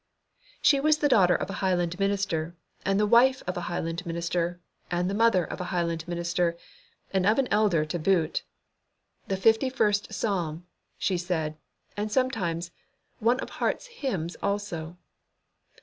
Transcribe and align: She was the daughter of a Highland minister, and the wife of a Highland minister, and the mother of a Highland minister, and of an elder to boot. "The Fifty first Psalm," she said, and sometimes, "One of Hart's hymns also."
She 0.63 0.79
was 0.79 0.97
the 0.97 1.07
daughter 1.07 1.35
of 1.35 1.51
a 1.51 1.61
Highland 1.61 1.99
minister, 1.99 2.55
and 2.83 2.99
the 2.99 3.05
wife 3.05 3.43
of 3.45 3.55
a 3.55 3.61
Highland 3.69 4.03
minister, 4.03 4.59
and 4.89 5.07
the 5.07 5.13
mother 5.13 5.43
of 5.45 5.61
a 5.61 5.65
Highland 5.65 6.07
minister, 6.07 6.57
and 7.13 7.23
of 7.27 7.37
an 7.37 7.47
elder 7.51 7.85
to 7.85 7.99
boot. 7.99 8.41
"The 9.27 9.37
Fifty 9.37 9.69
first 9.69 10.11
Psalm," 10.11 10.65
she 10.97 11.19
said, 11.19 11.55
and 11.95 12.11
sometimes, 12.11 12.71
"One 13.19 13.39
of 13.41 13.51
Hart's 13.51 13.85
hymns 13.85 14.35
also." 14.41 14.97